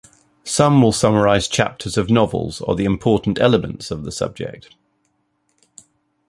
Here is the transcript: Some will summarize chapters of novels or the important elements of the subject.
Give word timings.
Some 0.45 0.81
will 0.81 0.93
summarize 0.93 1.47
chapters 1.47 1.95
of 1.95 2.09
novels 2.09 2.59
or 2.61 2.75
the 2.75 2.85
important 2.85 3.39
elements 3.39 3.91
of 3.91 4.03
the 4.03 4.11
subject. 4.11 4.73